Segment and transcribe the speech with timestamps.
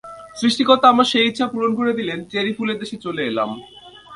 [0.39, 3.49] সৃষ্টিকর্তা আমার সেই ইচ্ছা পূরণ করে দিলেন, চেরি ফুলের দেশে চলে এলাম।